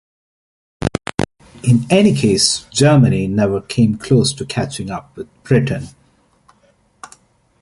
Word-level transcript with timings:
In 1.61 1.85
any 1.91 2.15
case 2.15 2.65
Germany 2.71 3.27
never 3.27 3.61
came 3.61 3.99
close 3.99 4.33
to 4.33 4.47
catching 4.47 4.89
up 4.89 5.15
with 5.15 5.27
Britain. 5.43 5.89